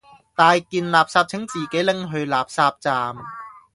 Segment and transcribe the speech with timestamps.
[0.35, 3.15] 大件垃圾請自己拎去垃圾站